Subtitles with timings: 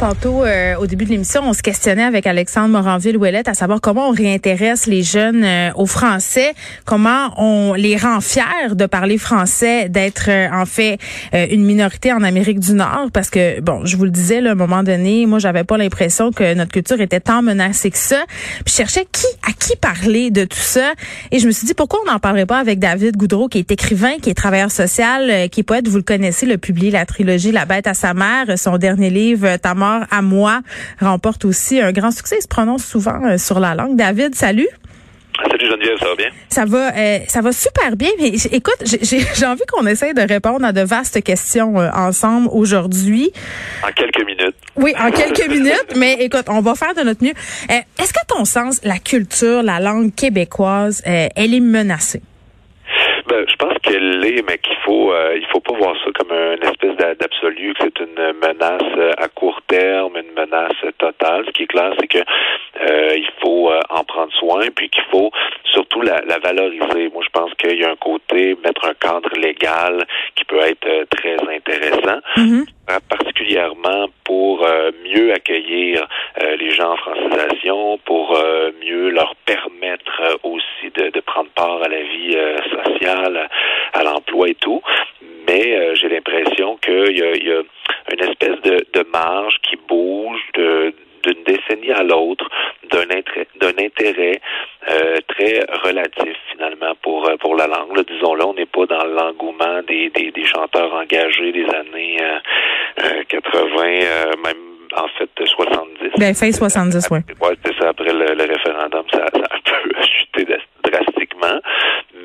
[0.00, 4.08] Tantôt, euh, au début de l'émission, on se questionnait avec Alexandre Moranville-Ouellette à savoir comment
[4.08, 6.54] on réintéresse les jeunes euh, au français,
[6.86, 10.96] comment on les rend fiers de parler français, d'être euh, en fait
[11.34, 14.52] une minorité en Amérique du Nord, parce que, bon, je vous le disais, là, à
[14.52, 18.24] un moment donné, moi, j'avais pas l'impression que notre culture était tant menacée que ça.
[18.64, 20.94] Puis je cherchais qui à qui parler de tout ça,
[21.30, 23.70] et je me suis dit, pourquoi on n'en parlerait pas avec David Goudreau, qui est
[23.70, 27.52] écrivain, qui est travailleur social, qui est poète, vous le connaissez, le publié la trilogie
[27.52, 29.74] La bête à sa mère, son dernier livre, Ta
[30.10, 30.60] à moi
[31.00, 32.36] remporte aussi un grand succès.
[32.38, 33.96] Il se prononce souvent euh, sur la langue.
[33.96, 34.68] David, salut.
[35.36, 36.28] Salut Geneviève, ça va bien?
[36.48, 38.10] Ça va, euh, ça va super bien.
[38.20, 43.30] Mais écoute, j'ai envie qu'on essaye de répondre à de vastes questions euh, ensemble aujourd'hui.
[43.82, 44.56] En quelques minutes.
[44.76, 45.94] Oui, en quelques minutes.
[45.96, 47.32] Mais écoute, on va faire de notre mieux.
[47.68, 52.20] Est-ce qu'à ton sens, la culture, la langue québécoise, elle est menacée?
[53.30, 56.32] Ben, je pense qu'elle l'est, mais qu'il faut euh, il faut pas voir ça comme
[56.32, 61.44] une espèce d'absolu, que c'est une menace euh, à court terme, une menace totale.
[61.46, 65.30] Ce qui est clair, c'est que euh, il faut en prendre soin, puis qu'il faut
[65.64, 67.08] surtout la, la, valoriser.
[67.12, 71.04] Moi, je pense qu'il y a un côté mettre un cadre légal qui peut être
[71.10, 72.18] très intéressant.
[72.36, 72.64] Mm-hmm.
[73.08, 74.66] particulièrement pour
[75.04, 76.06] mieux accueillir
[76.58, 78.36] les gens en francisation, pour
[78.82, 82.36] mieux leur permettre aussi de, de, prendre part à la vie
[82.70, 83.20] sociale
[83.92, 84.82] à, l'emploi et tout.
[85.46, 87.62] Mais euh, j'ai l'impression qu'il y a, y a,
[88.12, 92.48] une espèce de, de marge qui bouge de d'une décennie à l'autre,
[92.90, 94.40] d'un intérêt, d'un intérêt
[94.88, 97.92] euh, très relatif finalement pour euh, pour la langue.
[98.08, 102.16] Disons-le, on n'est pas dans l'engouement des, des, des, chanteurs engagés des années
[103.28, 103.82] 80,
[104.42, 104.56] même
[104.96, 106.12] en fait 70.
[106.18, 107.18] Ben fin 70, oui.
[107.42, 107.90] Ouais, c'est ça.
[107.90, 110.46] Après le, le référendum, ça, ça, a un peu chuté
[110.82, 111.60] drastiquement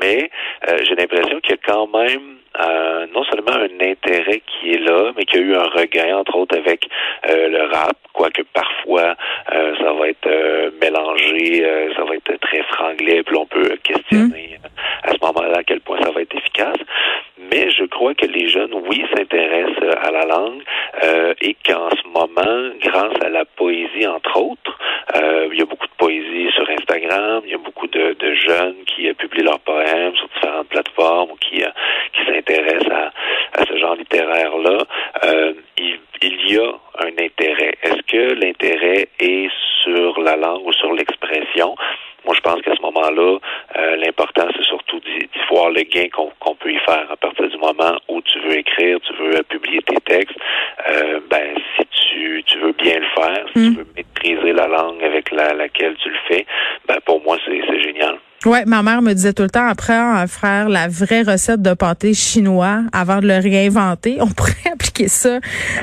[0.00, 0.30] mais
[0.68, 4.78] euh, j'ai l'impression qu'il y a quand même euh, non seulement un intérêt qui est
[4.78, 6.88] là, mais qu'il y a eu un regain, entre autres, avec
[7.28, 9.14] euh, le rap, quoique parfois
[9.50, 10.28] ça va être
[10.80, 11.64] mélangé,
[11.96, 14.58] ça va être très franglais, puis on peut questionner
[15.02, 16.78] à ce moment-là à quel point ça va être efficace.
[17.50, 20.62] Mais je crois que les jeunes, oui, s'intéressent à la langue
[21.40, 24.78] et qu'en ce moment, grâce à la poésie, entre autres,
[25.52, 28.76] il y a beaucoup de poésie sur Instagram, il y a beaucoup de, de jeunes
[28.86, 33.12] qui publient leurs poèmes sur différentes plateformes ou qui, qui s'intéressent à,
[33.84, 34.78] genre littéraire-là.
[35.78, 37.74] il, il y a un intérêt.
[37.82, 39.48] Est-ce que l'intérêt est
[39.82, 41.74] sur la langue ou sur l'expression?
[42.24, 43.38] Moi, je pense qu'à ce moment-là,
[43.76, 47.06] euh, l'important, c'est surtout d'y voir le gain qu'on peut y faire.
[47.10, 50.38] À partir du moment où tu veux écrire, tu veux publier tes textes,
[50.88, 53.74] euh, ben si tu, tu veux bien le faire, si tu mm.
[53.76, 56.46] veux maîtriser la langue avec la, laquelle tu le fais,
[56.88, 58.13] ben pour moi, c'est génial.
[58.44, 61.72] Ouais, ma mère me disait tout le temps après à faire la vraie recette de
[61.72, 64.18] pâté chinois avant de le réinventer.
[64.20, 65.38] On pourrait appliquer ça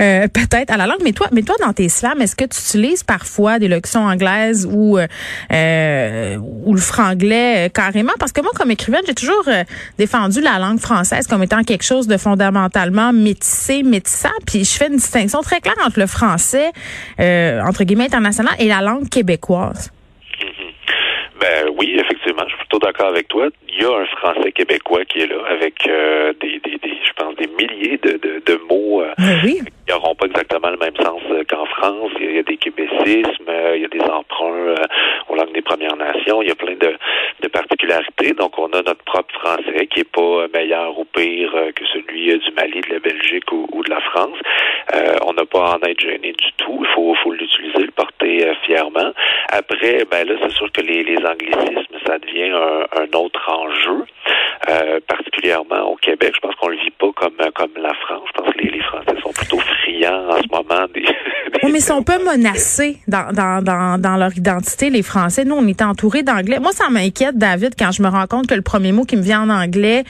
[0.00, 1.00] euh, peut-être à la langue.
[1.04, 4.66] Mais toi, mais toi dans tes slams, est-ce que tu utilises parfois des locutions anglaises
[4.70, 8.14] ou euh, ou le franglais euh, carrément?
[8.18, 9.62] Parce que moi, comme écrivaine, j'ai toujours euh,
[9.98, 14.30] défendu la langue française comme étant quelque chose de fondamentalement métissé, métissant.
[14.46, 16.72] Puis je fais une distinction très claire entre le français
[17.18, 19.90] entre guillemets international et la langue québécoise.
[21.40, 23.48] Ben oui, effectivement, je suis plutôt d'accord avec toi.
[23.68, 27.12] Il y a un français québécois qui est là avec euh, des, des, des, je
[27.12, 29.60] pense, des milliers de, de, de mots euh, ben oui.
[29.60, 32.12] qui n'auront pas exactement le même sens euh, qu'en France.
[32.20, 34.74] Il y a des québécismes, il y a des emprunts
[35.28, 36.40] aux langues des Premières Nations.
[36.40, 36.96] Il y a plein de,
[37.42, 38.32] de particularités.
[38.32, 42.50] Donc, on a notre propre français qui est pas meilleur ou pire que celui du
[42.52, 44.38] Mali, de la Belgique ou, ou de la France.
[45.26, 46.85] on n'a pas à en être gêné du tout.
[49.56, 54.04] Après, ben là, c'est sûr que les, anglicismes, ça devient un, autre enjeu,
[54.68, 56.32] euh, particulièrement au Québec.
[56.34, 58.28] Je pense qu'on le vit pas comme comme la France.
[58.28, 61.02] Je pense que les, Français sont plutôt friands en ce moment des.
[61.62, 65.44] oui, mais ils sont peu menacés dans, dans, dans, dans leur identité, les Français.
[65.44, 66.60] Nous, on est entourés d'anglais.
[66.60, 69.22] Moi, ça m'inquiète, David, quand je me rends compte que le premier mot qui me
[69.22, 70.04] vient en anglais,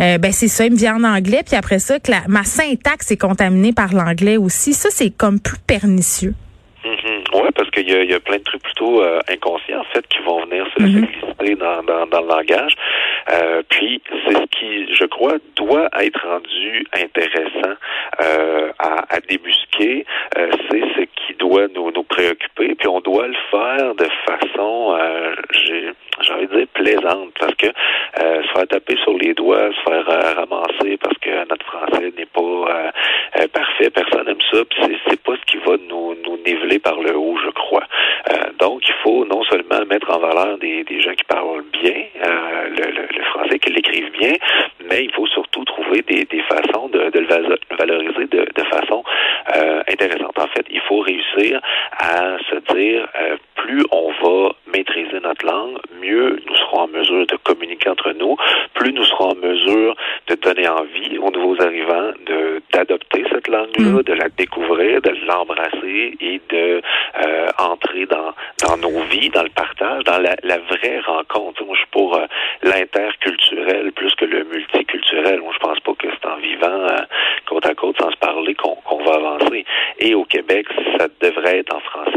[0.00, 2.44] euh, ben c'est ça, il me vient en anglais, puis après ça, que la, ma
[2.44, 4.74] syntaxe est contaminée par l'anglais aussi.
[4.74, 6.34] Ça, c'est comme plus pernicieux.
[7.32, 10.18] Oui, parce qu'il y, y, a plein de trucs plutôt euh, inconscients, en fait, qui
[10.20, 12.74] vont venir se, mm glisser dans, dans, dans, le langage.
[13.30, 17.76] Euh, puis, c'est ce qui, je crois, doit être rendu intéressant
[18.22, 20.04] euh, à, à, débusquer.
[20.38, 22.74] Euh, c'est ce qui doit nous, nous préoccuper.
[22.74, 27.66] Puis, on doit le faire de façon, euh, j'ai envie de dire, plaisante, parce que
[28.16, 30.06] se faire taper sur les doigts, se faire
[30.36, 32.92] ramasser parce que notre français n'est pas
[33.50, 34.64] parfait, personne n'aime ça.
[34.64, 37.84] Puis, c'est pas ce qui va nous, nous niveler par le haut, je crois.
[38.30, 42.04] Euh, donc, il faut non seulement mettre en valeur des, des gens qui parlent bien
[42.24, 44.34] euh, le, le, français, qui l'écrivent bien,
[44.88, 49.02] mais il faut surtout trouver des, des façons de, le valoriser de, façon
[49.56, 50.38] euh, intéressante.
[50.38, 51.60] En fait, il faut réussir
[51.92, 53.08] à se dire
[53.54, 58.36] plus on va maîtriser notre langue, mieux nous serons en mesure de communiquer entre nous,
[58.74, 59.96] plus nous serons en mesure
[60.28, 64.02] de donner envie aux nouveaux arrivants de d'adopter cette langue-là, mm.
[64.02, 66.82] de la découvrir, de l'embrasser et de
[67.24, 68.32] euh, entrer dans
[68.66, 71.64] dans nos vies, dans le partage, dans la, la vraie rencontre.
[71.64, 72.26] Moi, je suis pour euh,
[72.62, 75.40] l'interculturel plus que le multiculturel.
[75.40, 76.96] Moi, je pense pas que c'est en vivant euh,
[77.46, 79.64] côte à côte sans se parler qu'on qu'on va avancer.
[79.98, 80.66] Et au Québec,
[80.98, 82.09] ça devrait être en français.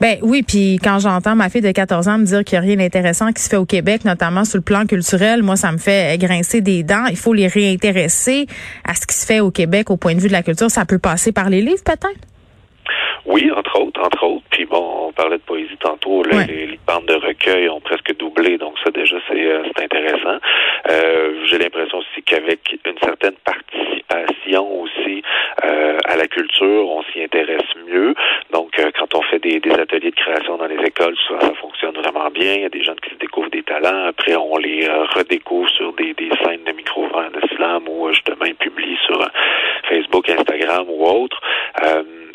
[0.00, 2.68] Ben oui, puis quand j'entends ma fille de 14 ans me dire qu'il n'y a
[2.68, 5.78] rien d'intéressant qui se fait au Québec, notamment sur le plan culturel, moi ça me
[5.78, 7.04] fait grincer des dents.
[7.10, 8.46] Il faut les réintéresser
[8.84, 10.70] à ce qui se fait au Québec au point de vue de la culture.
[10.70, 12.20] Ça peut passer par les livres peut-être?
[13.26, 14.44] Oui, entre autres, entre autres.
[14.50, 16.22] Puis bon, on parlait de poésie tantôt.
[16.24, 20.38] Les, les, bandes de recueil ont presque doublé, donc ça déjà c'est euh, intéressant.
[20.90, 25.22] Euh, J'ai l'impression aussi qu'avec une certaine participation aussi
[25.64, 28.14] euh, à la culture, on s'y intéresse mieux.
[28.52, 29.19] Donc euh, quand on
[29.58, 32.54] des, ateliers de création dans les écoles, souvent ça fonctionne vraiment bien.
[32.54, 34.06] Il y a des jeunes qui découvrent des talents.
[34.06, 38.44] Après, on les euh, redécouvre sur des, des scènes de micro de slam ou justement
[38.44, 39.26] ils publient sur
[39.88, 41.40] Facebook, Instagram ou autre.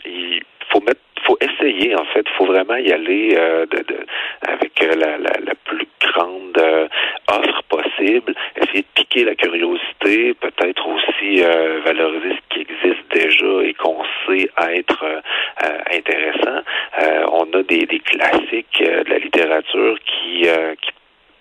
[0.05, 3.83] il faut mettre faut essayer en fait, faut vraiment y aller euh, de,
[4.47, 6.87] avec la, la, la, plus grande euh,
[7.27, 13.63] offre possible, essayer de piquer la curiosité, peut-être aussi euh, valoriser ce qui existe déjà
[13.63, 16.61] et qu'on sait être euh, intéressant.
[17.67, 20.41] Des, des classiques de la littérature qui,
[20.81, 20.91] qui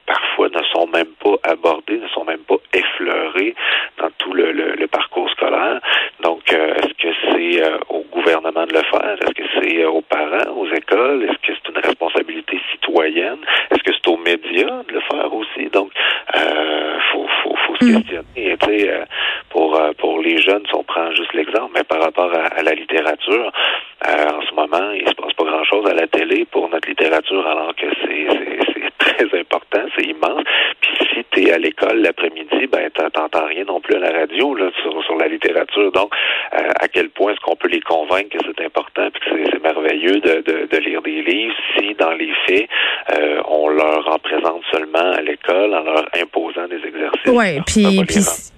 [0.07, 3.55] parfois ne sont même pas abordés, ne sont même pas effleurés
[3.99, 5.81] dans tout le, le, le parcours scolaire.
[6.21, 9.17] Donc, euh, est-ce que c'est euh, au gouvernement de le faire?
[9.23, 11.23] Est-ce que c'est euh, aux parents, aux écoles?
[11.25, 13.39] Est-ce que c'est une responsabilité citoyenne?
[13.71, 15.71] Est-ce que c'est aux médias de le faire aussi?
[15.73, 15.91] Donc,
[16.37, 18.57] euh, faut, faut, faut se questionner.
[18.61, 19.05] Tu sais,
[19.51, 22.73] pour, pour les jeunes, si on prend juste l'exemple, mais par rapport à, à la
[22.75, 23.51] littérature,
[24.07, 27.75] en ce moment, il se passe pas grand-chose à la télé pour notre littérature, alors
[27.77, 30.43] que c'est très important, c'est immense.
[30.81, 34.55] Puis si tu es à l'école l'après-midi, ben t'entends rien non plus à la radio
[34.55, 35.93] là, sur, sur la littérature.
[35.93, 36.13] Donc,
[36.55, 39.63] euh, à quel point est-ce qu'on peut les convaincre que c'est important puis que c'est
[39.63, 42.69] merveilleux de, de, de, lire des livres si, dans les faits,
[43.13, 47.33] euh, on leur en présente seulement à l'école en leur imposant des exercices?
[47.33, 48.05] Oui, puis,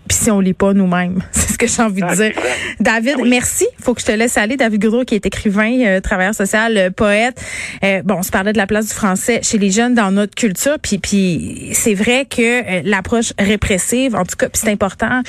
[0.09, 1.23] puis puis si on lit pas nous-mêmes.
[1.33, 2.33] C'est ce que j'ai envie de ah, dire.
[2.81, 3.29] David, merci.
[3.29, 3.67] merci.
[3.83, 4.57] Faut que je te laisse aller.
[4.57, 7.41] David Goudreau, qui est écrivain, euh, travailleur social, euh, poète.
[7.85, 10.35] Euh, bon, on se parlait de la place du français chez les jeunes dans notre
[10.35, 10.77] culture.
[10.81, 15.23] Puis, puis c'est vrai que l'approche répressive, en tout cas, c'est important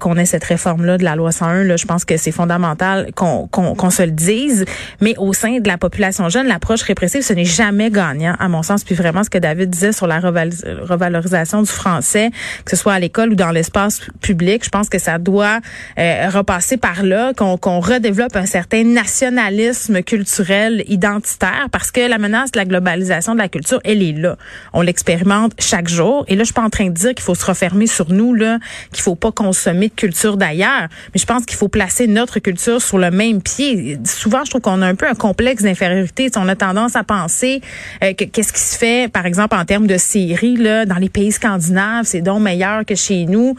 [0.00, 1.64] qu'on ait cette réforme-là de la loi 101.
[1.64, 4.64] Là, je pense que c'est fondamental qu'on qu'on se le dise.
[5.00, 8.62] Mais au sein de la population jeune, l'approche répressive, ce n'est jamais gagnant, à mon
[8.62, 8.84] sens.
[8.84, 12.30] Puis vraiment, ce que David disait sur la revalorisation du français,
[12.64, 14.64] que ce soit à l'école ou dans l'espace public.
[14.64, 15.60] Je pense que ça doit
[15.98, 22.52] euh, repasser par là, qu'on redéveloppe un certain nationalisme culturel identitaire, parce que la menace
[22.52, 24.36] de la globalisation de la culture, elle est là.
[24.72, 26.24] On l'expérimente chaque jour.
[26.28, 28.34] Et là, je suis pas en train de dire qu'il faut se refermer sur nous,
[28.34, 28.58] là,
[28.92, 30.88] qu'il faut pas consommer de culture d'ailleurs.
[31.14, 33.98] Mais je pense qu'il faut placer notre culture sur le même pied.
[34.04, 36.30] Souvent, je trouve qu'on a un peu un complexe d'infériorité.
[36.36, 37.60] On a tendance à penser
[38.02, 41.08] euh, que qu'est-ce qui se fait, par exemple, en termes de séries, là, dans les
[41.08, 43.56] pays scandinaves, c'est donc meilleur que chez nous,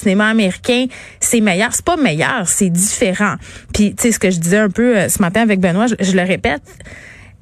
[0.00, 0.86] cinéma américain,
[1.20, 1.70] c'est meilleur.
[1.72, 3.34] C'est pas meilleur, c'est différent.
[3.72, 6.12] Puis, tu sais, ce que je disais un peu euh, ce matin avec Benoît, je,
[6.12, 6.62] le répète,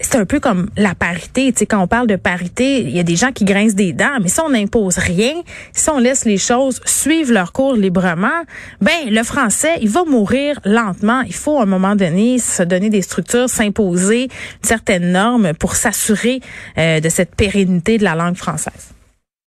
[0.00, 1.53] c'est un peu comme la parité.
[1.53, 3.93] Tu sais, quand on parle de parité, il y a des gens qui grincent des
[3.93, 5.35] dents, mais si on n'impose rien,
[5.73, 8.45] si on laisse les choses suivre leur cours librement,
[8.81, 11.23] ben le français, il va mourir lentement.
[11.23, 15.75] Il faut à un moment donné se donner des structures, s'imposer une certaine norme pour
[15.75, 16.41] s'assurer
[16.77, 18.98] euh, de cette pérennité de la langue française.